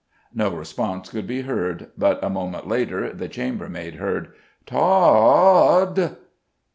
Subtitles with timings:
[0.33, 4.33] No response could be heard; but a moment later the chambermaid heard:
[4.65, 6.17] "T o o od!"